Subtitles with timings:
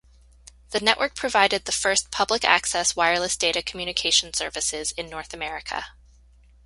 [0.71, 5.89] The network provided the first public access wireless data communication services in North America.